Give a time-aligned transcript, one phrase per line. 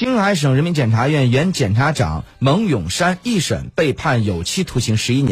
[0.00, 5.28] 青海省人民检察院原检察长蒙永山一审被判有期徒刑十一年。